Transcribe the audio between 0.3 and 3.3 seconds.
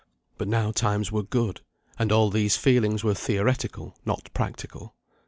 But now times were good; and all these feelings were